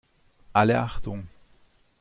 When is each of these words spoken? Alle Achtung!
Alle 0.55 0.77
Achtung! 0.79 1.27